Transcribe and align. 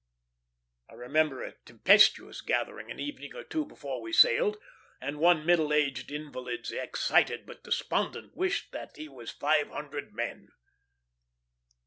I 0.89 0.95
remember 0.95 1.43
a 1.43 1.53
tempestuous 1.63 2.41
gathering, 2.41 2.89
an 2.89 2.99
evening 2.99 3.35
or 3.35 3.43
two 3.43 3.65
before 3.67 4.01
we 4.01 4.11
sailed, 4.11 4.57
and 4.99 5.19
one 5.19 5.45
middle 5.45 5.71
aged 5.71 6.11
invalid's 6.11 6.71
excited 6.71 7.45
but 7.45 7.63
despondent 7.63 8.35
wish 8.35 8.71
that 8.71 8.97
he 8.97 9.07
was 9.07 9.29
five 9.29 9.67
hundred 9.69 10.11
men. 10.11 10.47